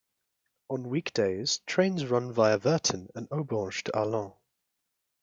On 0.71 0.89
week-days 0.89 1.59
trains 1.67 2.07
run 2.07 2.31
via 2.33 2.57
Virton 2.57 3.07
and 3.13 3.29
Aubange 3.29 3.83
to 3.83 3.91
Arlon. 3.91 4.33